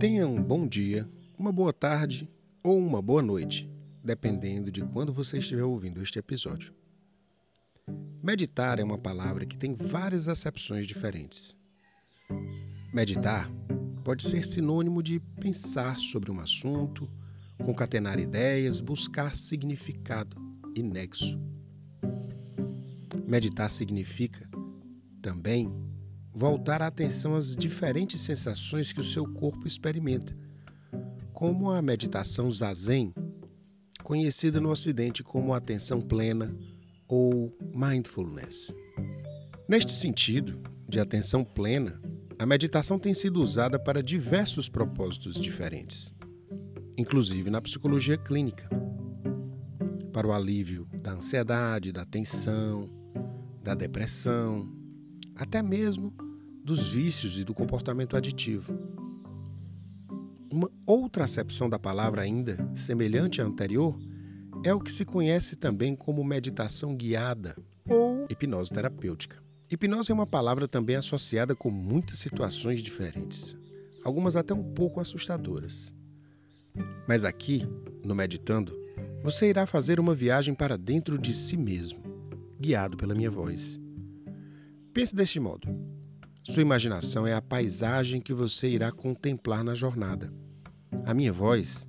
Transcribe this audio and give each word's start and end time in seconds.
Tenha 0.00 0.26
um 0.26 0.42
bom 0.42 0.66
dia, 0.66 1.06
uma 1.38 1.52
boa 1.52 1.74
tarde 1.74 2.26
ou 2.64 2.78
uma 2.78 3.02
boa 3.02 3.20
noite, 3.20 3.70
dependendo 4.02 4.72
de 4.72 4.80
quando 4.80 5.12
você 5.12 5.36
estiver 5.36 5.62
ouvindo 5.62 6.02
este 6.02 6.18
episódio. 6.18 6.72
Meditar 8.22 8.78
é 8.78 8.82
uma 8.82 8.96
palavra 8.96 9.44
que 9.44 9.58
tem 9.58 9.74
várias 9.74 10.26
acepções 10.26 10.86
diferentes. 10.86 11.54
Meditar 12.94 13.50
pode 14.02 14.22
ser 14.22 14.42
sinônimo 14.42 15.02
de 15.02 15.20
pensar 15.38 15.98
sobre 15.98 16.30
um 16.30 16.40
assunto, 16.40 17.06
concatenar 17.62 18.18
ideias, 18.18 18.80
buscar 18.80 19.34
significado 19.34 20.34
e 20.74 20.82
nexo. 20.82 21.38
Meditar 23.26 23.68
significa 23.68 24.48
também 25.20 25.70
voltar 26.32 26.80
a 26.82 26.86
atenção 26.86 27.34
às 27.34 27.56
diferentes 27.56 28.20
sensações 28.20 28.92
que 28.92 29.00
o 29.00 29.04
seu 29.04 29.26
corpo 29.26 29.66
experimenta, 29.66 30.36
como 31.32 31.70
a 31.70 31.82
meditação 31.82 32.50
zazen, 32.50 33.12
conhecida 34.02 34.60
no 34.60 34.70
Ocidente 34.70 35.22
como 35.22 35.54
atenção 35.54 36.00
plena 36.00 36.54
ou 37.08 37.56
mindfulness. 37.74 38.72
Neste 39.68 39.92
sentido, 39.92 40.60
de 40.88 40.98
atenção 40.98 41.44
plena, 41.44 42.00
a 42.38 42.46
meditação 42.46 42.98
tem 42.98 43.14
sido 43.14 43.42
usada 43.42 43.78
para 43.78 44.02
diversos 44.02 44.68
propósitos 44.68 45.36
diferentes, 45.40 46.12
inclusive 46.96 47.50
na 47.50 47.60
psicologia 47.60 48.16
clínica, 48.16 48.68
para 50.12 50.26
o 50.26 50.32
alívio 50.32 50.88
da 51.02 51.12
ansiedade, 51.12 51.92
da 51.92 52.04
tensão, 52.04 52.90
da 53.62 53.74
depressão, 53.74 54.68
até 55.36 55.62
mesmo 55.62 56.12
dos 56.64 56.92
vícios 56.92 57.38
e 57.38 57.44
do 57.44 57.54
comportamento 57.54 58.16
aditivo. 58.16 58.78
Uma 60.52 60.70
outra 60.84 61.24
acepção 61.24 61.68
da 61.68 61.78
palavra, 61.78 62.22
ainda 62.22 62.56
semelhante 62.74 63.40
à 63.40 63.44
anterior, 63.44 63.98
é 64.64 64.74
o 64.74 64.80
que 64.80 64.92
se 64.92 65.04
conhece 65.04 65.56
também 65.56 65.94
como 65.94 66.24
meditação 66.24 66.94
guiada 66.94 67.56
ou 67.88 68.26
hipnose 68.28 68.70
terapêutica. 68.70 69.42
Hipnose 69.70 70.10
é 70.10 70.14
uma 70.14 70.26
palavra 70.26 70.66
também 70.66 70.96
associada 70.96 71.54
com 71.54 71.70
muitas 71.70 72.18
situações 72.18 72.82
diferentes, 72.82 73.56
algumas 74.04 74.34
até 74.34 74.52
um 74.52 74.62
pouco 74.62 75.00
assustadoras. 75.00 75.94
Mas 77.06 77.24
aqui, 77.24 77.66
no 78.04 78.14
Meditando, 78.14 78.76
você 79.22 79.48
irá 79.48 79.66
fazer 79.66 80.00
uma 80.00 80.14
viagem 80.14 80.54
para 80.54 80.76
dentro 80.76 81.18
de 81.18 81.32
si 81.32 81.56
mesmo, 81.56 82.02
guiado 82.58 82.96
pela 82.96 83.14
minha 83.14 83.30
voz. 83.30 83.78
Pense 84.92 85.14
deste 85.14 85.38
modo: 85.38 85.68
sua 86.42 86.62
imaginação 86.62 87.26
é 87.26 87.34
a 87.34 87.42
paisagem 87.42 88.20
que 88.20 88.32
você 88.32 88.68
irá 88.68 88.90
contemplar 88.90 89.62
na 89.62 89.74
jornada. 89.74 90.32
A 91.04 91.14
minha 91.14 91.32
voz 91.32 91.86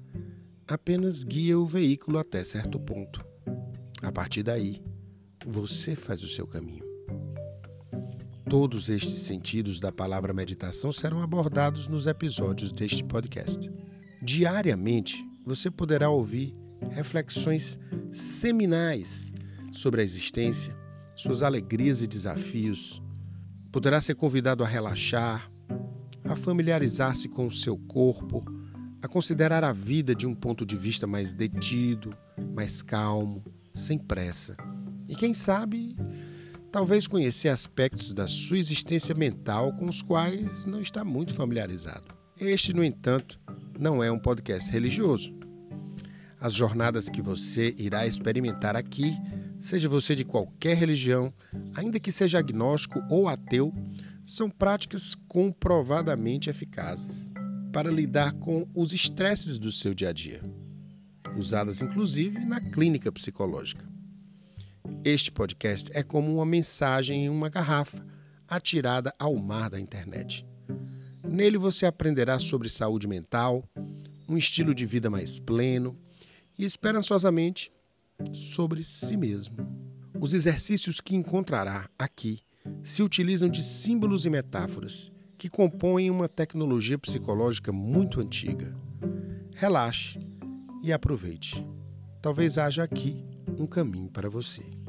apenas 0.67 1.23
guia 1.23 1.57
o 1.57 1.65
veículo 1.65 2.17
até 2.17 2.43
certo 2.43 2.79
ponto. 2.79 3.25
A 4.01 4.11
partir 4.11 4.43
daí, 4.43 4.81
você 5.45 5.95
faz 5.95 6.21
o 6.23 6.27
seu 6.27 6.45
caminho. 6.45 6.83
Todos 8.49 8.89
estes 8.89 9.21
sentidos 9.21 9.79
da 9.79 9.91
palavra 9.91 10.33
meditação 10.33 10.91
serão 10.91 11.21
abordados 11.21 11.87
nos 11.87 12.05
episódios 12.05 12.71
deste 12.71 13.03
podcast. 13.03 13.71
Diariamente, 14.21 15.25
você 15.45 15.71
poderá 15.71 16.09
ouvir 16.09 16.53
reflexões 16.89 17.79
seminais 18.11 19.31
sobre 19.71 20.01
a 20.01 20.03
existência, 20.03 20.75
suas 21.15 21.43
alegrias 21.43 22.01
e 22.01 22.07
desafios. 22.07 23.01
Poderá 23.71 24.01
ser 24.01 24.15
convidado 24.15 24.63
a 24.63 24.67
relaxar, 24.67 25.49
a 26.25 26.35
familiarizar-se 26.35 27.29
com 27.29 27.47
o 27.47 27.51
seu 27.51 27.77
corpo, 27.77 28.43
a 29.01 29.07
considerar 29.07 29.63
a 29.63 29.71
vida 29.71 30.13
de 30.13 30.27
um 30.27 30.35
ponto 30.35 30.65
de 30.65 30.75
vista 30.75 31.07
mais 31.07 31.33
detido, 31.33 32.15
mais 32.53 32.81
calmo, 32.81 33.43
sem 33.73 33.97
pressa. 33.97 34.55
E 35.07 35.15
quem 35.15 35.33
sabe, 35.33 35.95
talvez 36.71 37.07
conhecer 37.07 37.49
aspectos 37.49 38.13
da 38.13 38.27
sua 38.27 38.57
existência 38.57 39.15
mental 39.15 39.73
com 39.73 39.87
os 39.87 40.01
quais 40.01 40.65
não 40.65 40.81
está 40.81 41.03
muito 41.03 41.33
familiarizado. 41.33 42.13
Este, 42.39 42.73
no 42.73 42.83
entanto, 42.83 43.39
não 43.79 44.03
é 44.03 44.11
um 44.11 44.19
podcast 44.19 44.71
religioso. 44.71 45.33
As 46.39 46.53
jornadas 46.53 47.07
que 47.07 47.21
você 47.21 47.73
irá 47.77 48.05
experimentar 48.05 48.75
aqui 48.75 49.15
seja 49.61 49.87
você 49.87 50.15
de 50.15 50.25
qualquer 50.25 50.75
religião, 50.75 51.31
ainda 51.75 51.99
que 51.99 52.11
seja 52.11 52.39
agnóstico 52.39 52.99
ou 53.09 53.27
ateu, 53.27 53.71
são 54.25 54.49
práticas 54.49 55.15
comprovadamente 55.27 56.49
eficazes 56.49 57.31
para 57.71 57.91
lidar 57.91 58.33
com 58.33 58.67
os 58.73 58.91
estresses 58.91 59.59
do 59.59 59.71
seu 59.71 59.93
dia 59.93 60.09
a 60.09 60.11
dia, 60.11 60.41
usadas 61.37 61.81
inclusive 61.81 62.39
na 62.39 62.59
clínica 62.59 63.11
psicológica. 63.11 63.87
Este 65.05 65.31
podcast 65.31 65.89
é 65.93 66.01
como 66.01 66.33
uma 66.33 66.45
mensagem 66.45 67.25
em 67.25 67.29
uma 67.29 67.47
garrafa 67.47 68.03
atirada 68.47 69.13
ao 69.17 69.35
mar 69.37 69.69
da 69.69 69.79
internet. 69.79 70.45
Nele 71.23 71.57
você 71.57 71.85
aprenderá 71.85 72.39
sobre 72.39 72.67
saúde 72.67 73.07
mental, 73.07 73.63
um 74.27 74.37
estilo 74.37 74.73
de 74.73 74.85
vida 74.85 75.09
mais 75.09 75.39
pleno 75.39 75.97
e 76.57 76.65
esperançosamente 76.65 77.71
sobre 78.33 78.83
si 78.83 79.15
mesmo. 79.17 79.57
Os 80.19 80.33
exercícios 80.33 81.01
que 81.01 81.15
encontrará 81.15 81.89
aqui 81.97 82.41
se 82.83 83.01
utilizam 83.01 83.49
de 83.49 83.63
símbolos 83.63 84.25
e 84.25 84.29
metáforas 84.29 85.11
que 85.37 85.49
compõem 85.49 86.11
uma 86.11 86.29
tecnologia 86.29 86.99
psicológica 86.99 87.71
muito 87.71 88.21
antiga. 88.21 88.75
Relaxe 89.55 90.19
e 90.83 90.93
aproveite. 90.93 91.65
Talvez 92.21 92.57
haja 92.57 92.83
aqui 92.83 93.25
um 93.57 93.65
caminho 93.65 94.09
para 94.09 94.29
você. 94.29 94.80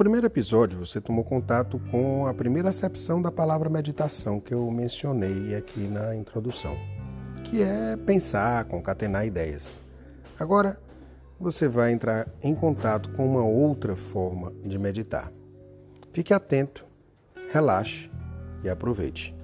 Primeiro 0.00 0.26
episódio, 0.26 0.78
você 0.78 0.98
tomou 0.98 1.22
contato 1.22 1.78
com 1.90 2.26
a 2.26 2.32
primeira 2.32 2.70
acepção 2.70 3.20
da 3.20 3.30
palavra 3.30 3.68
meditação 3.68 4.40
que 4.40 4.54
eu 4.54 4.70
mencionei 4.70 5.54
aqui 5.54 5.80
na 5.80 6.16
introdução, 6.16 6.74
que 7.44 7.62
é 7.62 7.98
pensar, 7.98 8.64
concatenar 8.64 9.26
ideias. 9.26 9.78
Agora, 10.38 10.80
você 11.38 11.68
vai 11.68 11.92
entrar 11.92 12.26
em 12.42 12.54
contato 12.54 13.10
com 13.12 13.26
uma 13.26 13.44
outra 13.44 13.94
forma 13.94 14.50
de 14.64 14.78
meditar. 14.78 15.30
Fique 16.14 16.32
atento, 16.32 16.86
relaxe 17.52 18.10
e 18.64 18.70
aproveite. 18.70 19.38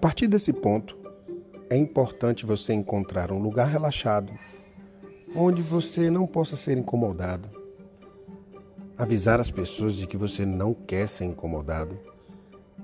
Partir 0.00 0.26
desse 0.26 0.50
ponto, 0.50 0.96
é 1.68 1.76
importante 1.76 2.46
você 2.46 2.72
encontrar 2.72 3.30
um 3.30 3.38
lugar 3.38 3.68
relaxado, 3.68 4.32
onde 5.36 5.60
você 5.60 6.10
não 6.10 6.26
possa 6.26 6.56
ser 6.56 6.78
incomodado. 6.78 7.50
Avisar 8.96 9.38
as 9.38 9.50
pessoas 9.50 9.94
de 9.94 10.06
que 10.06 10.16
você 10.16 10.46
não 10.46 10.72
quer 10.72 11.06
ser 11.06 11.26
incomodado 11.26 11.98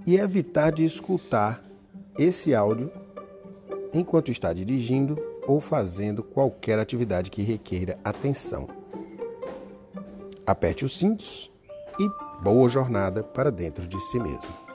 e 0.06 0.16
evitar 0.16 0.70
de 0.70 0.84
escutar 0.84 1.64
esse 2.18 2.54
áudio 2.54 2.92
enquanto 3.94 4.30
está 4.30 4.52
dirigindo 4.52 5.18
ou 5.46 5.58
fazendo 5.58 6.22
qualquer 6.22 6.78
atividade 6.78 7.30
que 7.30 7.42
requeira 7.42 7.98
atenção. 8.04 8.68
Aperte 10.46 10.84
os 10.84 10.96
cintos 10.96 11.50
e 11.98 12.42
boa 12.42 12.68
jornada 12.68 13.22
para 13.22 13.50
dentro 13.50 13.86
de 13.86 13.98
si 14.00 14.18
mesmo. 14.18 14.65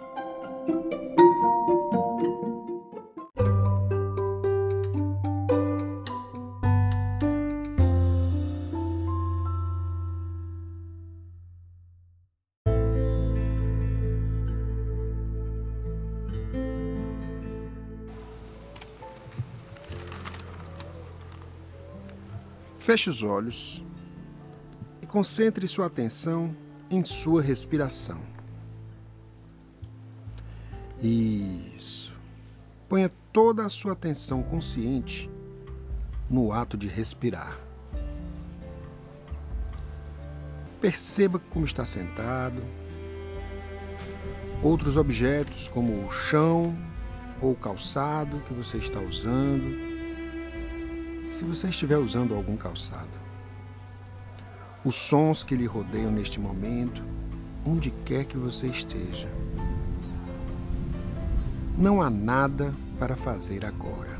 Feche 22.91 23.09
os 23.09 23.23
olhos 23.23 23.81
e 25.01 25.07
concentre 25.07 25.65
sua 25.65 25.85
atenção 25.85 26.53
em 26.89 27.05
sua 27.05 27.41
respiração. 27.41 28.19
Isso. 31.01 32.13
Ponha 32.89 33.09
toda 33.31 33.65
a 33.65 33.69
sua 33.69 33.93
atenção 33.93 34.43
consciente 34.43 35.31
no 36.29 36.51
ato 36.51 36.75
de 36.77 36.89
respirar. 36.89 37.57
Perceba 40.81 41.39
como 41.39 41.63
está 41.63 41.85
sentado. 41.85 42.61
Outros 44.61 44.97
objetos, 44.97 45.69
como 45.69 46.05
o 46.05 46.11
chão 46.11 46.77
ou 47.41 47.53
o 47.53 47.55
calçado 47.55 48.41
que 48.49 48.53
você 48.53 48.75
está 48.75 48.99
usando. 48.99 49.90
Se 51.41 51.45
você 51.45 51.69
estiver 51.69 51.97
usando 51.97 52.35
algum 52.35 52.55
calçado. 52.55 53.09
Os 54.85 54.95
sons 54.95 55.41
que 55.41 55.55
lhe 55.55 55.65
rodeiam 55.65 56.11
neste 56.11 56.39
momento, 56.39 57.03
onde 57.65 57.89
quer 58.05 58.25
que 58.25 58.37
você 58.37 58.67
esteja. 58.67 59.27
Não 61.75 61.99
há 61.99 62.11
nada 62.11 62.71
para 62.99 63.15
fazer 63.15 63.65
agora. 63.65 64.19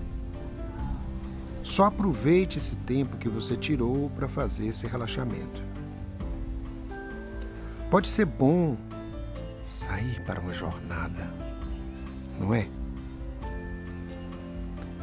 Só 1.62 1.86
aproveite 1.86 2.58
esse 2.58 2.76
tempo 2.76 3.18
que 3.18 3.30
você 3.30 3.56
tirou 3.56 4.10
para 4.16 4.28
fazer 4.28 4.70
esse 4.70 4.88
relaxamento. 4.88 5.62
Pode 7.92 8.08
ser 8.08 8.26
bom 8.26 8.76
sair 9.68 10.26
para 10.26 10.40
uma 10.40 10.56
jornada, 10.56 11.32
não 12.40 12.52
é? 12.52 12.68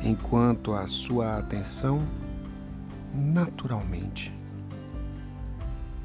Enquanto 0.08 0.72
a 0.72 0.86
sua 0.86 1.36
atenção 1.36 2.08
naturalmente 3.12 4.32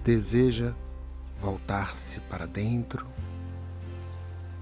deseja 0.03 0.73
voltar-se 1.39 2.19
para 2.19 2.45
dentro, 2.45 3.07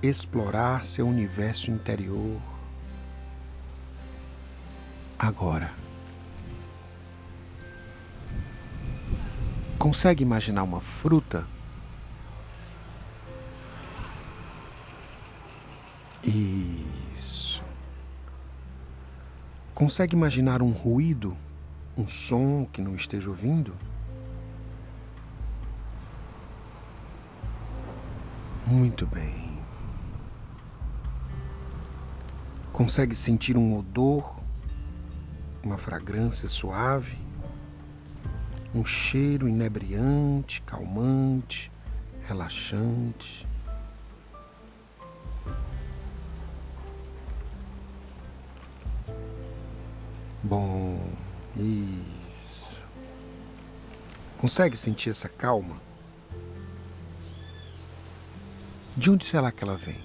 explorar 0.03 0.85
seu 0.85 1.07
universo 1.07 1.71
interior. 1.71 2.39
Agora. 5.17 5.71
Consegue 9.79 10.21
imaginar 10.21 10.61
uma 10.61 10.81
fruta? 10.81 11.47
Isso. 16.23 16.70
Consegue 19.81 20.15
imaginar 20.15 20.61
um 20.61 20.69
ruído, 20.69 21.35
um 21.97 22.05
som 22.05 22.67
que 22.71 22.79
não 22.79 22.93
esteja 22.93 23.31
ouvindo? 23.31 23.73
Muito 28.67 29.07
bem. 29.07 29.59
Consegue 32.71 33.15
sentir 33.15 33.57
um 33.57 33.75
odor, 33.75 34.35
uma 35.63 35.79
fragrância 35.79 36.47
suave, 36.47 37.17
um 38.75 38.85
cheiro 38.85 39.49
inebriante, 39.49 40.61
calmante, 40.61 41.71
relaxante. 42.27 43.47
Isso. 51.61 52.75
Consegue 54.37 54.75
sentir 54.75 55.11
essa 55.11 55.29
calma? 55.29 55.75
De 58.97 59.09
onde 59.09 59.23
será 59.23 59.51
que 59.51 59.63
ela 59.63 59.77
vem? 59.77 59.99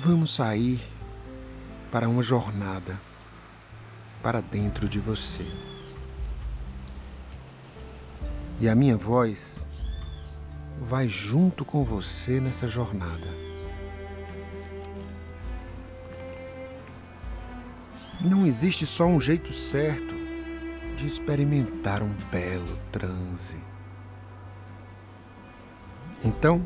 Vamos 0.00 0.34
sair 0.34 0.80
para 1.90 2.08
uma 2.08 2.22
jornada 2.22 2.98
para 4.22 4.40
dentro 4.40 4.88
de 4.88 5.00
você. 5.00 5.46
E 8.60 8.68
a 8.68 8.74
minha 8.74 8.96
voz 8.96 9.66
vai 10.80 11.08
junto 11.08 11.64
com 11.64 11.84
você 11.84 12.40
nessa 12.40 12.68
jornada. 12.68 13.47
Não 18.20 18.44
existe 18.44 18.84
só 18.84 19.06
um 19.06 19.20
jeito 19.20 19.52
certo 19.52 20.12
de 20.96 21.06
experimentar 21.06 22.02
um 22.02 22.12
belo 22.32 22.76
transe. 22.90 23.58
Então, 26.24 26.60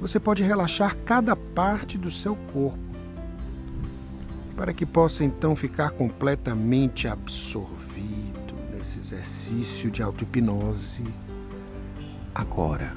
você 0.00 0.20
pode 0.20 0.44
relaxar 0.44 0.96
cada 1.04 1.34
parte 1.34 1.98
do 1.98 2.08
seu 2.08 2.36
corpo 2.52 2.78
para 4.54 4.72
que 4.72 4.86
possa 4.86 5.24
então 5.24 5.56
ficar 5.56 5.90
completamente 5.90 7.08
absorvido 7.08 8.54
nesse 8.72 9.00
exercício 9.00 9.90
de 9.90 10.04
auto-hipnose 10.04 11.02
agora. 12.32 12.94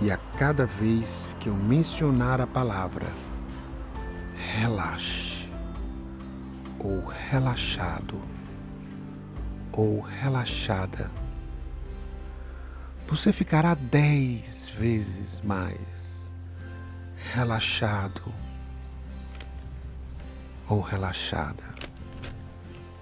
E 0.00 0.12
a 0.12 0.16
cada 0.38 0.64
vez 0.64 1.36
que 1.40 1.48
eu 1.48 1.54
mencionar 1.54 2.40
a 2.40 2.46
palavra 2.46 3.06
relaxe, 4.54 5.50
ou 6.78 7.06
relaxado 7.06 8.20
ou 9.72 10.00
relaxada, 10.00 11.10
você 13.08 13.32
ficará 13.32 13.74
dez 13.74 14.68
vezes 14.78 15.40
mais 15.40 16.30
relaxado 17.32 18.22
ou 20.68 20.82
relaxada 20.82 21.64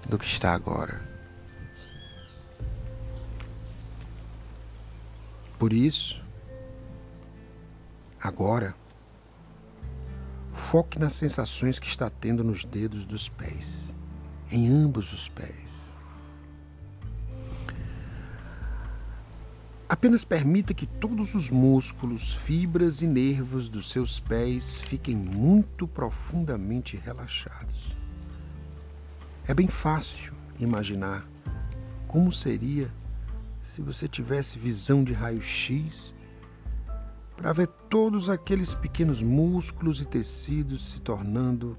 do 0.07 0.17
que 0.17 0.25
está 0.25 0.53
agora. 0.53 1.01
Por 5.59 5.73
isso, 5.73 6.23
agora, 8.21 8.73
Foque 10.71 10.97
nas 10.97 11.15
sensações 11.15 11.79
que 11.79 11.87
está 11.87 12.09
tendo 12.09 12.45
nos 12.45 12.63
dedos 12.63 13.05
dos 13.05 13.27
pés, 13.27 13.93
em 14.49 14.69
ambos 14.69 15.11
os 15.11 15.27
pés. 15.27 15.93
Apenas 19.89 20.23
permita 20.23 20.73
que 20.73 20.85
todos 20.85 21.35
os 21.35 21.49
músculos, 21.49 22.33
fibras 22.33 23.01
e 23.01 23.05
nervos 23.05 23.67
dos 23.67 23.89
seus 23.89 24.21
pés 24.21 24.79
fiquem 24.79 25.13
muito 25.13 25.85
profundamente 25.85 26.95
relaxados. 26.95 27.93
É 29.45 29.53
bem 29.53 29.67
fácil 29.67 30.33
imaginar 30.57 31.27
como 32.07 32.31
seria 32.31 32.89
se 33.61 33.81
você 33.81 34.07
tivesse 34.07 34.57
visão 34.57 35.03
de 35.03 35.11
raio-x 35.11 36.15
para 37.41 37.53
ver 37.53 37.67
todos 37.89 38.29
aqueles 38.29 38.75
pequenos 38.75 39.19
músculos 39.19 39.99
e 39.99 40.05
tecidos 40.05 40.91
se 40.91 41.01
tornando 41.01 41.75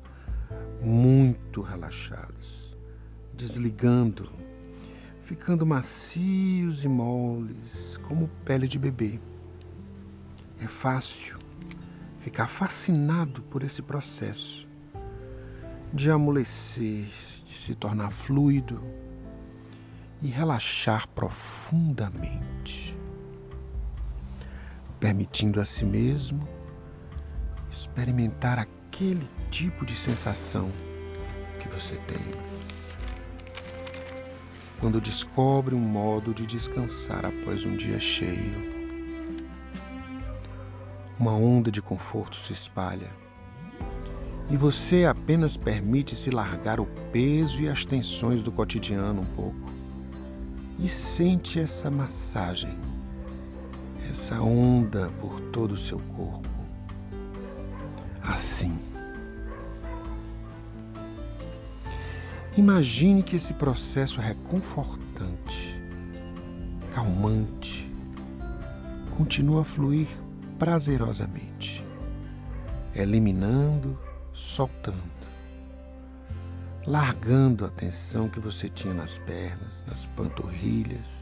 muito 0.82 1.62
relaxados, 1.62 2.76
desligando, 3.32 4.28
ficando 5.22 5.64
macios 5.64 6.84
e 6.84 6.88
moles, 6.88 7.96
como 8.08 8.26
pele 8.44 8.66
de 8.66 8.76
bebê. 8.76 9.20
É 10.60 10.66
fácil 10.66 11.38
ficar 12.18 12.48
fascinado 12.48 13.40
por 13.42 13.62
esse 13.62 13.82
processo 13.82 14.66
de 15.94 16.10
amolecer, 16.10 17.06
de 17.46 17.54
se 17.56 17.76
tornar 17.76 18.10
fluido 18.10 18.82
e 20.20 20.26
relaxar 20.26 21.06
profundamente 21.10 22.91
permitindo 25.02 25.60
a 25.60 25.64
si 25.64 25.84
mesmo 25.84 26.48
experimentar 27.68 28.56
aquele 28.56 29.28
tipo 29.50 29.84
de 29.84 29.96
sensação 29.96 30.70
que 31.58 31.68
você 31.68 31.96
tem. 32.06 32.22
Quando 34.78 35.00
descobre 35.00 35.74
um 35.74 35.80
modo 35.80 36.32
de 36.32 36.46
descansar 36.46 37.26
após 37.26 37.64
um 37.64 37.76
dia 37.76 37.98
cheio, 37.98 38.54
uma 41.18 41.32
onda 41.32 41.68
de 41.68 41.82
conforto 41.82 42.36
se 42.36 42.52
espalha 42.52 43.10
e 44.48 44.56
você 44.56 45.04
apenas 45.04 45.56
permite 45.56 46.14
se 46.14 46.30
largar 46.30 46.78
o 46.78 46.86
peso 47.10 47.60
e 47.60 47.68
as 47.68 47.84
tensões 47.84 48.40
do 48.40 48.52
cotidiano 48.52 49.22
um 49.22 49.34
pouco 49.34 49.68
e 50.78 50.88
sente 50.88 51.58
essa 51.58 51.90
massagem 51.90 52.78
essa 54.12 54.40
onda 54.40 55.10
por 55.20 55.40
todo 55.50 55.72
o 55.72 55.76
seu 55.76 55.98
corpo. 55.98 56.48
Assim. 58.22 58.78
Imagine 62.56 63.22
que 63.22 63.36
esse 63.36 63.54
processo 63.54 64.20
é 64.20 64.26
reconfortante 64.28 65.72
calmante, 66.94 67.90
continua 69.16 69.62
a 69.62 69.64
fluir 69.64 70.08
prazerosamente, 70.58 71.82
eliminando, 72.94 73.98
soltando, 74.34 75.00
largando 76.86 77.64
a 77.64 77.68
tensão 77.70 78.28
que 78.28 78.38
você 78.38 78.68
tinha 78.68 78.92
nas 78.92 79.16
pernas, 79.16 79.82
nas 79.86 80.04
panturrilhas. 80.08 81.21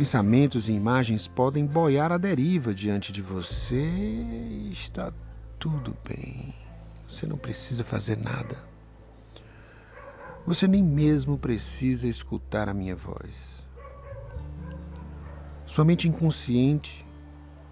Pensamentos 0.00 0.66
e 0.66 0.72
imagens 0.72 1.28
podem 1.28 1.66
boiar 1.66 2.10
à 2.10 2.16
deriva 2.16 2.72
diante 2.72 3.12
de 3.12 3.20
você 3.20 3.84
e 3.84 4.70
está 4.72 5.12
tudo 5.58 5.94
bem. 6.08 6.54
Você 7.06 7.26
não 7.26 7.36
precisa 7.36 7.84
fazer 7.84 8.16
nada. 8.16 8.56
Você 10.46 10.66
nem 10.66 10.82
mesmo 10.82 11.36
precisa 11.36 12.08
escutar 12.08 12.66
a 12.66 12.72
minha 12.72 12.96
voz. 12.96 13.68
Sua 15.66 15.84
mente 15.84 16.08
inconsciente 16.08 17.06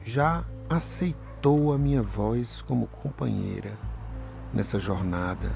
já 0.05 0.45
aceitou 0.69 1.73
a 1.73 1.79
minha 1.79 2.03
voz 2.03 2.61
como 2.61 2.89
companheira 2.89 3.73
nessa 4.53 4.79
jornada. 4.79 5.51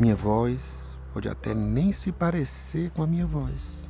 Minha 0.00 0.16
voz 0.16 0.98
pode 1.12 1.28
até 1.28 1.54
nem 1.54 1.92
se 1.92 2.10
parecer 2.10 2.90
com 2.90 3.04
a 3.04 3.06
minha 3.06 3.28
voz. 3.28 3.85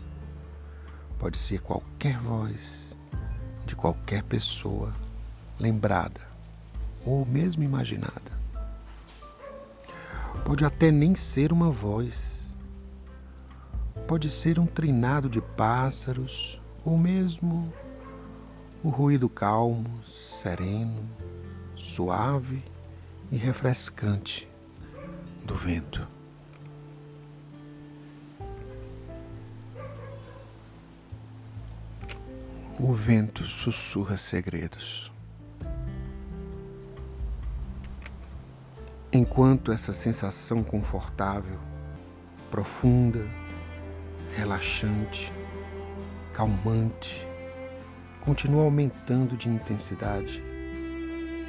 Pode 1.18 1.38
ser 1.38 1.61
qualquer 1.61 2.18
voz 2.18 2.96
de 3.64 3.75
qualquer 3.75 4.23
pessoa 4.23 4.94
lembrada 5.58 6.20
ou 7.04 7.25
mesmo 7.25 7.62
imaginada. 7.62 8.37
Pode 10.44 10.64
até 10.64 10.90
nem 10.90 11.14
ser 11.14 11.52
uma 11.52 11.70
voz. 11.70 12.56
Pode 14.06 14.30
ser 14.30 14.58
um 14.58 14.66
trinado 14.66 15.28
de 15.28 15.40
pássaros 15.40 16.61
ou 16.85 16.96
mesmo 16.96 17.73
o 18.85 18.88
ruído 18.88 19.28
calmo, 19.28 20.04
sereno, 20.04 21.08
suave 21.75 22.62
e 23.32 23.37
refrescante 23.37 24.49
do 25.44 25.54
vento. 25.54 26.15
O 32.78 32.92
vento 32.92 33.42
sussurra 33.47 34.18
segredos. 34.18 35.11
Enquanto 39.11 39.73
essa 39.73 39.95
sensação 39.95 40.62
confortável, 40.62 41.59
profunda, 42.50 43.25
relaxante, 44.37 45.33
calmante, 46.35 47.26
continua 48.21 48.64
aumentando 48.64 49.38
de 49.38 49.49
intensidade, 49.49 50.45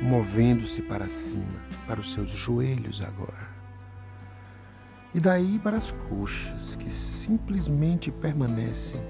movendo-se 0.02 0.82
para 0.82 1.10
cima, 1.10 1.60
para 1.86 2.00
os 2.00 2.14
seus 2.14 2.30
joelhos 2.30 3.02
agora. 3.02 3.50
E 5.14 5.20
daí 5.20 5.60
para 5.60 5.76
as 5.76 5.92
coxas, 5.92 6.78
que 6.78 6.90
simplesmente 6.90 8.14
permanecem 8.14 9.02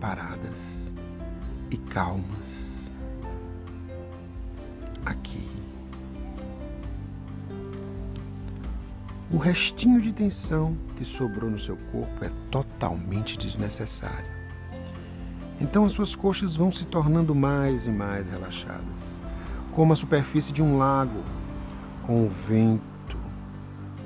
paradas 0.00 0.79
e 1.70 1.76
calmas. 1.76 2.90
Aqui 5.04 5.60
O 9.32 9.36
restinho 9.36 10.00
de 10.00 10.12
tensão 10.12 10.76
que 10.96 11.04
sobrou 11.04 11.48
no 11.48 11.58
seu 11.58 11.76
corpo 11.92 12.24
é 12.24 12.30
totalmente 12.50 13.38
desnecessário. 13.38 14.26
Então 15.60 15.84
as 15.84 15.92
suas 15.92 16.16
coxas 16.16 16.56
vão 16.56 16.72
se 16.72 16.84
tornando 16.84 17.32
mais 17.32 17.86
e 17.86 17.92
mais 17.92 18.28
relaxadas, 18.28 19.20
como 19.72 19.92
a 19.92 19.96
superfície 19.96 20.52
de 20.52 20.60
um 20.60 20.78
lago, 20.78 21.22
com 22.04 22.26
o 22.26 22.28
vento, 22.28 23.16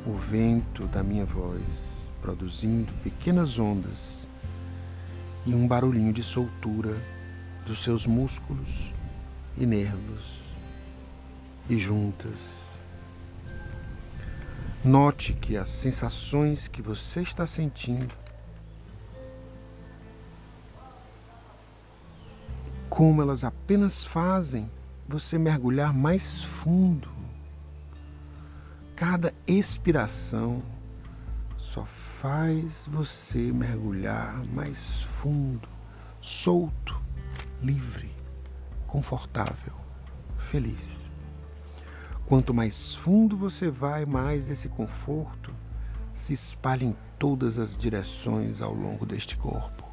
o 0.06 0.12
vento 0.12 0.86
da 0.88 1.02
minha 1.02 1.24
voz, 1.24 2.12
produzindo 2.20 2.92
pequenas 3.02 3.58
ondas 3.58 4.28
e 5.46 5.54
um 5.54 5.66
barulhinho 5.66 6.12
de 6.12 6.22
soltura 6.22 6.94
dos 7.66 7.82
seus 7.82 8.06
músculos 8.06 8.92
e 9.56 9.66
nervos 9.66 10.44
e 11.68 11.78
juntas 11.78 12.64
Note 14.84 15.32
que 15.32 15.56
as 15.56 15.70
sensações 15.70 16.68
que 16.68 16.82
você 16.82 17.22
está 17.22 17.46
sentindo, 17.46 18.14
como 22.90 23.22
elas 23.22 23.44
apenas 23.44 24.04
fazem 24.04 24.70
você 25.08 25.38
mergulhar 25.38 25.94
mais 25.94 26.44
fundo. 26.44 27.08
Cada 28.94 29.32
expiração 29.46 30.62
só 31.56 31.86
faz 31.86 32.84
você 32.86 33.38
mergulhar 33.38 34.44
mais 34.48 35.00
fundo, 35.00 35.66
solto, 36.20 37.00
livre, 37.62 38.10
confortável, 38.86 39.74
feliz. 40.36 41.10
Quanto 42.26 42.54
mais 42.54 42.94
fundo 42.94 43.36
você 43.36 43.70
vai, 43.70 44.06
mais 44.06 44.48
esse 44.48 44.68
conforto 44.68 45.52
se 46.14 46.32
espalha 46.32 46.84
em 46.84 46.96
todas 47.18 47.58
as 47.58 47.76
direções 47.76 48.62
ao 48.62 48.72
longo 48.72 49.04
deste 49.04 49.36
corpo. 49.36 49.84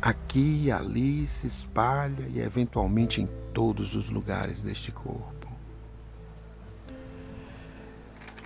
Aqui 0.00 0.64
e 0.64 0.72
ali 0.72 1.26
se 1.26 1.46
espalha 1.46 2.28
e 2.28 2.40
eventualmente 2.40 3.20
em 3.20 3.28
todos 3.52 3.94
os 3.94 4.10
lugares 4.10 4.60
deste 4.60 4.92
corpo. 4.92 5.48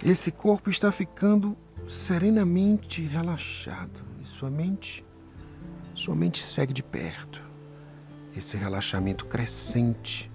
Esse 0.03 0.33
corpo 0.33 0.71
está 0.71 0.91
ficando 0.91 1.57
serenamente 1.87 3.03
relaxado 3.03 4.01
e 4.21 4.25
sua 4.25 4.51
mente, 4.51 5.05
sua 5.95 6.15
mente 6.15 6.43
segue 6.43 6.73
de 6.73 6.83
perto. 6.83 7.43
Esse 8.37 8.57
relaxamento 8.57 9.27
crescente 9.27 10.31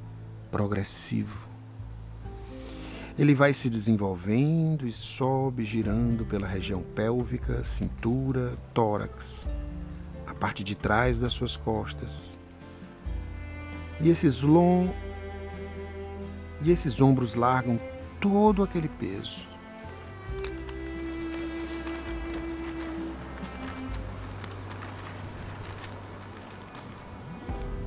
progressivo. 0.51 1.49
Ele 3.17 3.33
vai 3.33 3.51
se 3.51 3.69
desenvolvendo 3.69 4.87
e 4.87 4.91
sobe, 4.91 5.65
girando 5.65 6.23
pela 6.23 6.47
região 6.47 6.83
pélvica, 6.83 7.63
cintura, 7.63 8.55
tórax, 8.73 9.49
a 10.27 10.33
parte 10.35 10.63
de 10.63 10.75
trás 10.75 11.19
das 11.19 11.33
suas 11.33 11.57
costas. 11.57 12.37
E 13.99 14.09
esses 14.09 14.41
long 14.41 14.93
e 16.61 16.71
esses 16.71 17.01
ombros 17.01 17.33
largam 17.33 17.79
todo 18.19 18.61
aquele 18.61 18.87
peso. 18.87 19.46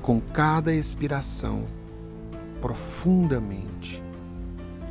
Com 0.02 0.18
cada 0.18 0.72
expiração, 0.72 1.66
profundamente, 2.58 4.02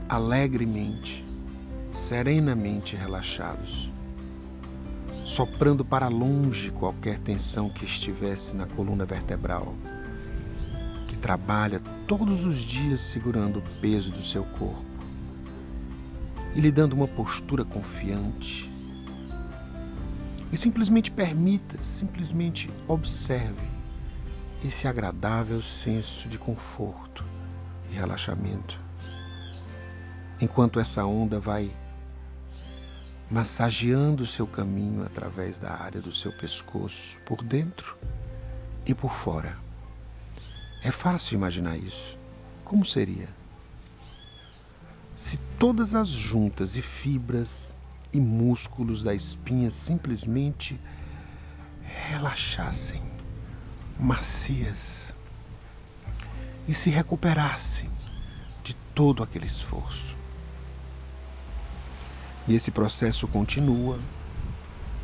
alegremente, 0.08 1.26
serenamente 1.92 2.96
relaxados, 2.96 3.92
soprando 5.26 5.84
para 5.84 6.08
longe 6.08 6.70
qualquer 6.70 7.20
tensão 7.20 7.70
que 7.70 7.86
estivesse 7.86 8.56
na 8.56 8.68
coluna 8.68 9.04
vertebral, 9.04 9.74
que 11.08 11.18
trabalha 11.18 11.82
todos 12.08 12.46
os 12.46 12.58
dias 12.58 13.02
segurando 13.02 13.60
o 13.60 13.82
peso 13.82 14.12
do 14.12 14.24
seu 14.24 14.44
corpo 14.44 14.86
e 16.54 16.62
lhe 16.62 16.72
dando 16.72 16.94
uma 16.94 17.08
postura 17.08 17.66
confiante. 17.66 18.72
E 20.52 20.58
simplesmente 20.58 21.10
permita, 21.10 21.78
simplesmente 21.84 22.70
observe 22.88 23.79
esse 24.64 24.88
agradável 24.88 25.62
senso 25.62 26.28
de 26.28 26.38
conforto 26.38 27.24
e 27.90 27.96
relaxamento. 27.96 28.80
Enquanto 30.42 30.80
essa 30.80 31.06
onda 31.06 31.40
vai 31.40 31.72
massageando 33.30 34.26
seu 34.26 34.48
caminho 34.48 35.06
através 35.06 35.58
da 35.58 35.72
área 35.72 36.02
do 36.02 36.12
seu 36.12 36.32
pescoço, 36.32 37.20
por 37.26 37.44
dentro 37.44 37.98
e 38.86 38.94
por 38.94 39.12
fora. 39.12 39.56
É 40.84 40.92
fácil 40.92 41.36
imaginar 41.36 41.78
isso. 41.78 42.18
Como 42.64 42.86
seria? 42.86 43.30
Se 45.16 45.38
todas 45.60 45.94
as 45.94 46.08
juntas 46.08 46.76
e 46.76 46.82
fibras 46.82 47.76
e 48.12 48.20
músculos 48.20 49.04
da 49.04 49.14
espinha 49.14 49.70
simplesmente 49.70 50.80
relaxassem, 51.84 53.02
macias 54.00 55.14
e 56.66 56.74
se 56.74 56.90
recuperassem 56.90 57.90
de 58.64 58.74
todo 58.96 59.22
aquele 59.22 59.46
esforço. 59.46 60.16
E 62.48 62.56
esse 62.56 62.72
processo 62.72 63.28
continua 63.28 64.00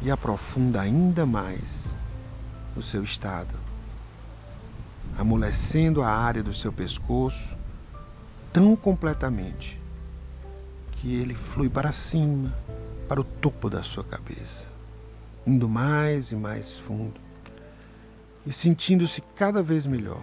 e 0.02 0.10
aprofunda 0.10 0.82
ainda 0.82 1.26
mais 1.26 1.94
o 2.76 2.82
seu 2.82 3.04
estado, 3.04 3.54
amolecendo 5.18 6.02
a 6.02 6.10
área 6.10 6.42
do 6.42 6.54
seu 6.54 6.72
pescoço 6.72 7.56
tão 8.54 8.76
completamente 8.76 9.80
que 10.94 11.14
ele 11.14 11.36
flui 11.36 11.70
para 11.70 11.92
cima, 11.92 12.54
para 13.08 13.20
o 13.20 13.24
topo 13.24 13.70
da 13.70 13.84
sua 13.84 14.04
cabeça, 14.04 14.68
indo 15.46 15.68
mais 15.68 16.32
e 16.32 16.36
mais 16.36 16.78
fundo 16.78 17.25
e 18.46 18.52
sentindo-se 18.52 19.22
cada 19.36 19.64
vez 19.64 19.86
melhor, 19.86 20.22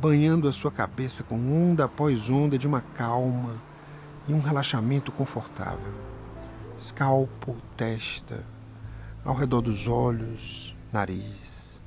banhando 0.00 0.46
a 0.46 0.52
sua 0.52 0.70
cabeça 0.70 1.24
com 1.24 1.36
onda 1.36 1.84
após 1.84 2.28
onda 2.28 2.58
de 2.58 2.66
uma 2.66 2.80
calma 2.80 3.60
e 4.28 4.32
um 4.32 4.40
relaxamento 4.40 5.10
confortável. 5.10 5.92
Escalpo, 6.76 7.56
testa, 7.76 8.44
ao 9.24 9.34
redor 9.34 9.62
dos 9.62 9.86
olhos, 9.86 10.76
nariz, 10.92 11.82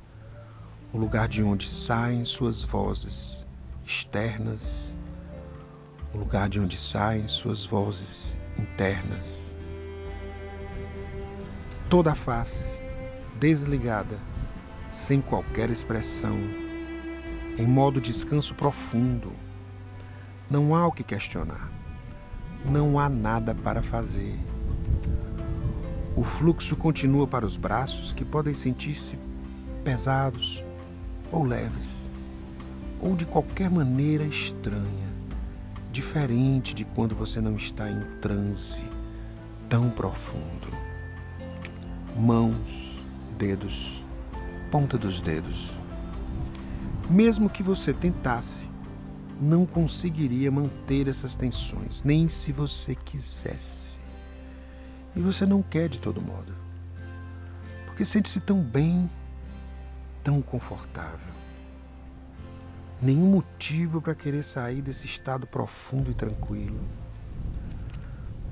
o 0.92 0.98
lugar 0.98 1.28
de 1.28 1.42
onde 1.42 1.68
saem 1.68 2.24
suas 2.24 2.62
vozes 2.62 3.46
externas, 3.84 4.96
o 6.12 6.18
lugar 6.18 6.48
de 6.48 6.60
onde 6.60 6.76
saem 6.76 7.26
suas 7.28 7.64
vozes 7.64 8.36
internas. 8.58 9.54
Toda 11.88 12.12
a 12.12 12.14
face 12.14 12.80
desligada 13.38 14.18
sem 14.94 15.20
qualquer 15.20 15.70
expressão, 15.70 16.38
em 17.58 17.66
modo 17.66 18.00
descanso 18.00 18.54
profundo. 18.54 19.32
Não 20.48 20.74
há 20.74 20.86
o 20.86 20.92
que 20.92 21.02
questionar, 21.02 21.70
não 22.64 22.98
há 22.98 23.08
nada 23.08 23.54
para 23.54 23.82
fazer. 23.82 24.38
O 26.16 26.22
fluxo 26.22 26.76
continua 26.76 27.26
para 27.26 27.44
os 27.44 27.56
braços 27.56 28.12
que 28.12 28.24
podem 28.24 28.54
sentir-se 28.54 29.18
pesados 29.82 30.62
ou 31.30 31.42
leves, 31.44 32.10
ou 33.00 33.16
de 33.16 33.26
qualquer 33.26 33.68
maneira 33.68 34.24
estranha, 34.24 35.08
diferente 35.90 36.72
de 36.72 36.84
quando 36.84 37.14
você 37.14 37.40
não 37.40 37.56
está 37.56 37.90
em 37.90 38.00
transe 38.20 38.82
tão 39.68 39.90
profundo. 39.90 40.68
Mãos, 42.16 43.02
dedos, 43.36 43.83
ponta 44.74 44.98
dos 44.98 45.20
dedos. 45.20 45.70
Mesmo 47.08 47.48
que 47.48 47.62
você 47.62 47.92
tentasse, 47.92 48.68
não 49.40 49.64
conseguiria 49.64 50.50
manter 50.50 51.06
essas 51.06 51.36
tensões, 51.36 52.02
nem 52.02 52.28
se 52.28 52.50
você 52.50 52.92
quisesse. 52.96 54.00
E 55.14 55.20
você 55.20 55.46
não 55.46 55.62
quer 55.62 55.88
de 55.88 56.00
todo 56.00 56.20
modo, 56.20 56.52
porque 57.86 58.04
sente-se 58.04 58.40
tão 58.40 58.60
bem, 58.60 59.08
tão 60.24 60.42
confortável. 60.42 61.32
Nenhum 63.00 63.30
motivo 63.30 64.02
para 64.02 64.16
querer 64.16 64.42
sair 64.42 64.82
desse 64.82 65.06
estado 65.06 65.46
profundo 65.46 66.10
e 66.10 66.14
tranquilo. 66.14 66.80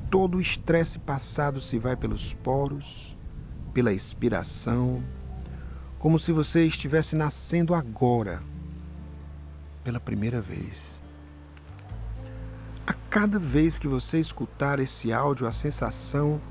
Todo 0.08 0.38
o 0.38 0.40
estresse 0.40 1.00
passado 1.00 1.60
se 1.60 1.80
vai 1.80 1.96
pelos 1.96 2.32
poros, 2.32 3.18
pela 3.74 3.92
expiração, 3.92 5.02
como 6.02 6.18
se 6.18 6.32
você 6.32 6.66
estivesse 6.66 7.14
nascendo 7.14 7.76
agora, 7.76 8.42
pela 9.84 10.00
primeira 10.00 10.40
vez. 10.40 11.00
A 12.84 12.92
cada 12.92 13.38
vez 13.38 13.78
que 13.78 13.86
você 13.86 14.18
escutar 14.18 14.80
esse 14.80 15.12
áudio, 15.12 15.46
a 15.46 15.52
sensação 15.52 16.42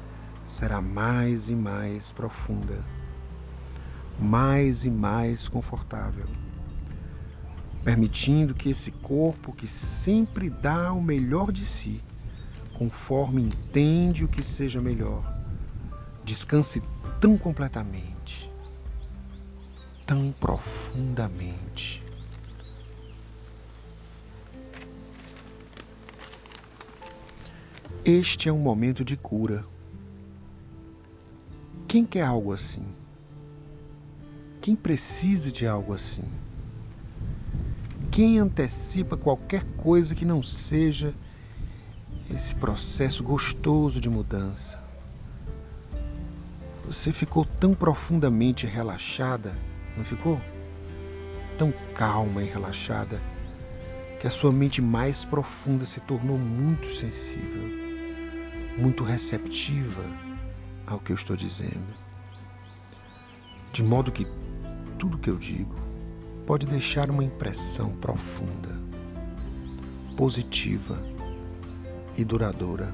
será 0.45 0.81
mais 0.81 1.49
e 1.49 1.55
mais 1.55 2.13
profunda, 2.13 2.81
mais 4.17 4.85
e 4.85 4.89
mais 4.89 5.49
confortável, 5.49 6.27
permitindo 7.83 8.55
que 8.55 8.69
esse 8.69 8.89
corpo 8.89 9.51
que 9.51 9.67
sempre 9.67 10.49
dá 10.49 10.93
o 10.93 11.01
melhor 11.01 11.51
de 11.51 11.65
si, 11.65 12.01
conforme 12.75 13.41
entende 13.41 14.23
o 14.23 14.29
que 14.29 14.43
seja 14.43 14.79
melhor, 14.79 15.21
descanse 16.23 16.81
tão 17.19 17.37
completamente 17.37 18.20
tão 20.11 20.29
profundamente. 20.33 22.03
Este 28.03 28.49
é 28.49 28.51
um 28.51 28.59
momento 28.59 29.05
de 29.05 29.15
cura. 29.15 29.65
Quem 31.87 32.05
quer 32.05 32.23
algo 32.23 32.51
assim? 32.51 32.85
Quem 34.59 34.75
precisa 34.75 35.49
de 35.49 35.65
algo 35.65 35.93
assim? 35.93 36.25
Quem 38.11 38.37
antecipa 38.37 39.15
qualquer 39.15 39.63
coisa 39.77 40.13
que 40.13 40.25
não 40.25 40.43
seja 40.43 41.15
esse 42.29 42.53
processo 42.55 43.23
gostoso 43.23 44.01
de 44.01 44.09
mudança? 44.09 44.77
Você 46.85 47.13
ficou 47.13 47.45
tão 47.45 47.73
profundamente 47.73 48.67
relaxada 48.67 49.70
não 49.95 50.03
ficou? 50.03 50.39
Tão 51.57 51.71
calma 51.95 52.43
e 52.43 52.47
relaxada 52.47 53.19
que 54.19 54.27
a 54.27 54.29
sua 54.29 54.51
mente 54.51 54.81
mais 54.81 55.25
profunda 55.25 55.83
se 55.83 55.99
tornou 55.99 56.37
muito 56.37 56.91
sensível, 56.95 57.63
muito 58.77 59.03
receptiva 59.03 60.03
ao 60.85 60.99
que 60.99 61.11
eu 61.11 61.15
estou 61.15 61.35
dizendo. 61.35 61.93
De 63.73 63.83
modo 63.83 64.11
que 64.11 64.27
tudo 64.99 65.17
que 65.17 65.29
eu 65.29 65.37
digo 65.37 65.75
pode 66.45 66.67
deixar 66.67 67.09
uma 67.09 67.23
impressão 67.23 67.95
profunda, 67.95 68.69
positiva 70.15 71.01
e 72.17 72.23
duradoura. 72.23 72.93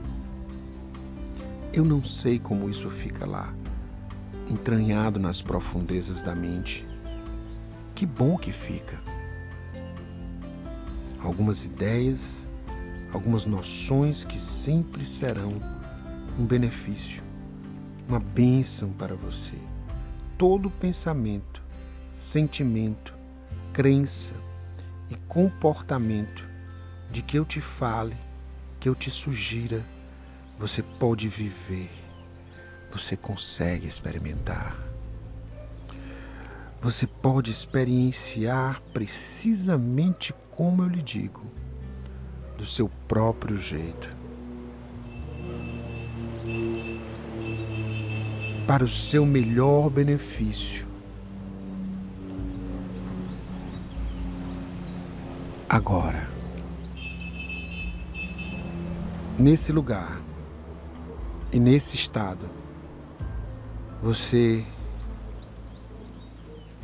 Eu 1.74 1.84
não 1.84 2.04
sei 2.04 2.40
como 2.40 2.70
isso 2.70 2.90
fica 2.90 3.26
lá 3.26 3.54
entranhado 4.50 5.20
nas 5.20 5.42
profundezas 5.42 6.22
da 6.22 6.36
mente. 6.36 6.88
Que 7.94 8.06
bom 8.06 8.38
que 8.38 8.52
fica. 8.52 9.00
Algumas 11.20 11.66
ideias, 11.66 12.48
algumas 13.14 13.46
noções 13.46 14.24
que 14.24 14.40
sempre 14.40 15.06
serão 15.06 15.54
um 16.40 16.46
benefício, 16.46 17.24
uma 18.08 18.20
bênção 18.20 18.92
para 18.92 19.16
você. 19.16 19.58
Todo 20.38 20.70
pensamento, 20.70 21.62
sentimento, 22.12 23.18
crença 23.74 24.34
e 25.10 25.16
comportamento 25.28 26.48
de 27.12 27.22
que 27.22 27.38
eu 27.38 27.46
te 27.46 27.60
fale, 27.60 28.16
que 28.80 28.88
eu 28.88 28.94
te 28.94 29.10
sugira, 29.10 29.84
você 30.60 30.84
pode 30.84 31.28
viver 31.28 31.90
você 32.92 33.16
consegue 33.16 33.88
experimentar. 33.88 34.78
Você 36.82 37.08
pode 37.08 37.52
experienciar 37.52 38.82
precisamente 38.94 40.34
como 40.52 40.84
eu 40.84 40.88
lhe 40.88 41.02
digo, 41.02 41.42
do 42.58 42.66
seu 42.66 42.90
próprio 43.08 43.58
jeito. 43.58 44.16
Para 48.66 48.84
o 48.84 48.88
seu 48.90 49.26
melhor 49.26 49.90
benefício. 49.90 50.88
Agora, 55.70 56.28
nesse 59.38 59.72
lugar 59.72 60.22
e 61.52 61.60
nesse 61.60 61.96
estado, 61.96 62.50
você 64.02 64.66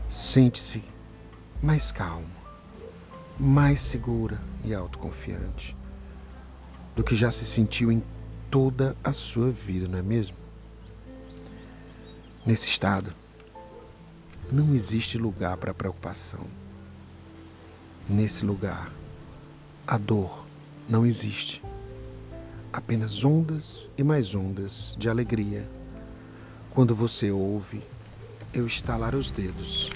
sente-se 0.10 0.82
mais 1.62 1.92
calmo, 1.92 2.28
mais 3.40 3.82
segura 3.82 4.42
e 4.64 4.74
autoconfiante 4.74 5.78
do 6.96 7.04
que 7.04 7.16
já 7.16 7.30
se 7.30 7.46
sentiu 7.46 7.92
em 7.92 8.04
toda 8.50 8.96
a 9.04 9.14
sua 9.14 9.52
vida, 9.52 9.88
não 9.88 10.00
é 10.00 10.02
mesmo? 10.02 10.38
Nesse 12.46 12.68
estado, 12.68 13.14
não 14.52 14.74
existe 14.76 15.18
lugar 15.18 15.58
para 15.58 15.74
preocupação. 15.74 16.46
Nesse 18.10 18.46
lugar, 18.46 18.92
a 19.88 19.98
dor 19.98 20.46
não 20.90 21.06
existe. 21.06 21.64
Apenas 22.72 23.24
ondas 23.24 23.90
e 23.98 24.04
mais 24.04 24.36
ondas 24.36 24.96
de 24.98 25.10
alegria 25.10 25.68
quando 26.74 26.96
você 26.96 27.30
ouve 27.30 27.84
eu 28.54 28.66
estalar 28.66 29.14
os 29.16 29.30
dedos. 29.30 29.92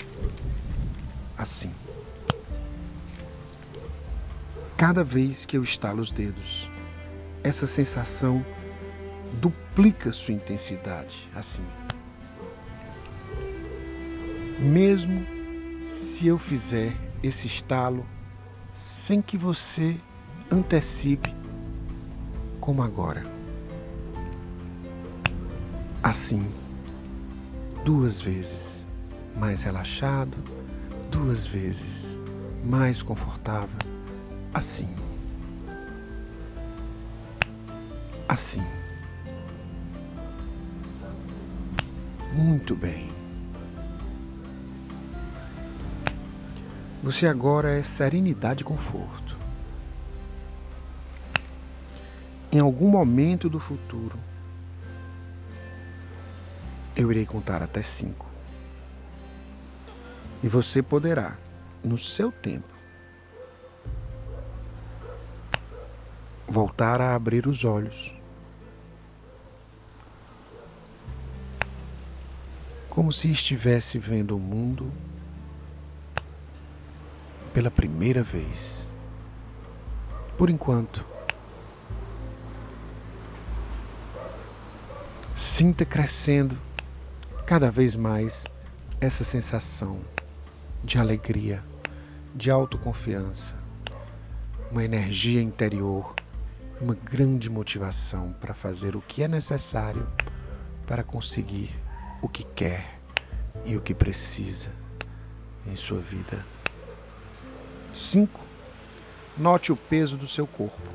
Assim. 1.38 1.72
Cada 4.78 5.04
vez 5.04 5.46
que 5.46 5.58
eu 5.58 5.64
estalo 5.64 6.02
os 6.02 6.12
dedos, 6.12 6.70
essa 7.44 7.66
sensação 7.66 8.46
duplica 9.42 10.12
sua 10.12 10.36
intensidade. 10.36 11.28
Assim. 11.36 11.66
Mesmo 14.60 15.26
se 15.88 16.28
eu 16.28 16.38
fizer 16.38 16.96
esse 17.24 17.48
estalo 17.48 18.06
sem 18.76 19.22
que 19.22 19.38
você 19.38 20.00
antecipe, 20.52 21.34
como 22.60 22.84
agora. 22.84 23.26
Assim, 26.04 26.52
duas 27.88 28.22
vezes 28.22 28.86
mais 29.34 29.64
relaxado, 29.64 30.36
duas 31.10 31.48
vezes 31.48 32.20
mais 32.62 33.02
confortável, 33.02 33.80
assim. 34.54 34.94
Assim. 38.28 38.62
Muito 42.34 42.76
bem. 42.76 43.10
Você 47.02 47.26
agora 47.26 47.72
é 47.72 47.84
serenidade 47.84 48.64
e 48.64 48.66
conforto. 48.66 49.38
Em 52.52 52.60
algum 52.60 52.90
momento 52.90 53.50
do 53.50 53.62
futuro, 53.62 54.20
eu 56.98 57.12
irei 57.12 57.28
contar 57.28 57.62
até 57.62 57.84
cinco. 57.84 58.28
E 60.42 60.48
você 60.48 60.82
poderá, 60.82 61.38
no 61.84 61.96
seu 61.96 62.32
tempo, 62.32 62.74
voltar 66.48 67.00
a 67.00 67.14
abrir 67.14 67.46
os 67.46 67.64
olhos. 67.64 68.16
Como 72.90 73.14
se 73.14 73.30
estivesse 73.30 74.00
vendo 74.00 74.36
o 74.36 74.40
mundo 74.40 74.92
pela 77.54 77.70
primeira 77.70 78.24
vez. 78.24 78.88
Por 80.36 80.50
enquanto, 80.50 81.06
sinta 85.36 85.86
crescendo 85.86 86.67
cada 87.48 87.72
vez 87.72 87.96
mais 87.96 88.44
essa 89.00 89.24
sensação 89.24 90.02
de 90.84 90.98
alegria, 90.98 91.64
de 92.36 92.52
autoconfiança, 92.52 93.56
uma 94.70 94.84
energia 94.84 95.42
interior, 95.42 96.14
uma 96.82 96.94
grande 96.94 97.50
motivação 97.50 98.36
para 98.42 98.54
fazer 98.54 98.98
o 98.98 99.02
que 99.02 99.24
é 99.24 99.30
necessário 99.30 100.06
para 100.86 101.06
conseguir 101.06 101.74
o 102.22 102.28
que 102.28 102.44
quer 102.44 103.00
e 103.64 103.78
o 103.78 103.82
que 103.82 103.94
precisa 103.94 104.70
em 105.66 105.76
sua 105.78 106.02
vida. 106.02 106.46
5. 107.94 108.42
Note 109.38 109.72
o 109.72 109.78
peso 109.78 110.18
do 110.18 110.28
seu 110.28 110.46
corpo. 110.46 110.90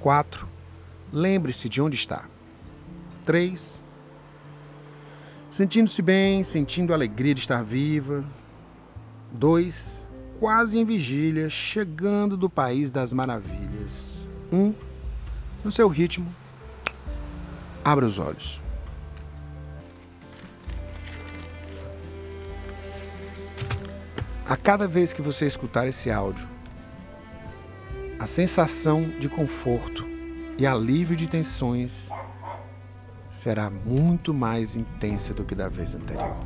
4. 0.00 0.46
Lembre-se 1.10 1.66
de 1.66 1.80
onde 1.80 1.96
está. 1.96 2.26
3. 3.24 3.81
Sentindo-se 5.52 6.00
bem, 6.00 6.42
sentindo 6.42 6.94
a 6.94 6.96
alegria 6.96 7.34
de 7.34 7.40
estar 7.40 7.62
viva. 7.62 8.24
2. 9.32 10.06
Quase 10.40 10.78
em 10.78 10.84
vigília, 10.86 11.50
chegando 11.50 12.38
do 12.38 12.48
país 12.48 12.90
das 12.90 13.12
maravilhas. 13.12 14.26
1. 14.50 14.56
Um, 14.56 14.74
no 15.62 15.70
seu 15.70 15.88
ritmo, 15.88 16.34
abra 17.84 18.06
os 18.06 18.18
olhos. 18.18 18.62
A 24.48 24.56
cada 24.56 24.86
vez 24.88 25.12
que 25.12 25.20
você 25.20 25.44
escutar 25.44 25.86
esse 25.86 26.10
áudio, 26.10 26.48
a 28.18 28.24
sensação 28.24 29.06
de 29.20 29.28
conforto 29.28 30.08
e 30.56 30.66
alívio 30.66 31.14
de 31.14 31.26
tensões 31.26 32.01
será 33.42 33.68
muito 33.68 34.32
mais 34.32 34.76
intensa 34.76 35.34
do 35.34 35.44
que 35.44 35.52
da 35.52 35.68
vez 35.68 35.96
anterior. 35.96 36.36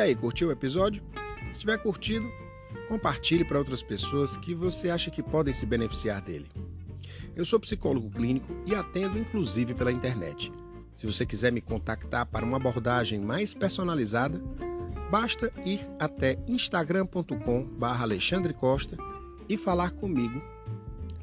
E 0.00 0.02
aí, 0.02 0.14
curtiu 0.14 0.48
o 0.48 0.50
episódio? 0.50 1.02
Se 1.52 1.60
tiver 1.60 1.76
curtido, 1.76 2.26
compartilhe 2.88 3.44
para 3.44 3.58
outras 3.58 3.82
pessoas 3.82 4.34
que 4.34 4.54
você 4.54 4.88
acha 4.88 5.10
que 5.10 5.22
podem 5.22 5.52
se 5.52 5.66
beneficiar 5.66 6.22
dele. 6.22 6.46
Eu 7.36 7.44
sou 7.44 7.60
psicólogo 7.60 8.08
clínico 8.08 8.50
e 8.64 8.74
atendo 8.74 9.18
inclusive 9.18 9.74
pela 9.74 9.92
internet. 9.92 10.50
Se 10.94 11.04
você 11.04 11.26
quiser 11.26 11.52
me 11.52 11.60
contactar 11.60 12.24
para 12.24 12.46
uma 12.46 12.56
abordagem 12.56 13.20
mais 13.20 13.52
personalizada, 13.52 14.42
basta 15.10 15.52
ir 15.66 15.80
até 15.98 16.38
instagram.com/alexandre 16.48 18.54
Costa 18.54 18.96
e 19.50 19.58
falar 19.58 19.90
comigo, 19.90 20.42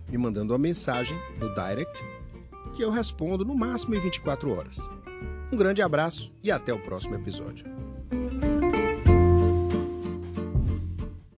me 0.08 0.20
mandando 0.20 0.54
uma 0.54 0.60
mensagem 0.60 1.18
no 1.40 1.52
direct 1.56 2.06
que 2.76 2.84
eu 2.84 2.92
respondo 2.92 3.44
no 3.44 3.56
máximo 3.56 3.96
em 3.96 4.00
24 4.00 4.56
horas. 4.56 4.88
Um 5.52 5.58
grande 5.58 5.82
abraço 5.82 6.32
e 6.44 6.52
até 6.52 6.72
o 6.72 6.80
próximo 6.80 7.16
episódio. 7.16 7.77